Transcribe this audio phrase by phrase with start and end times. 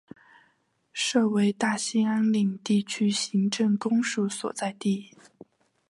[0.91, 5.15] 设为大兴安岭地区行政公署所在地。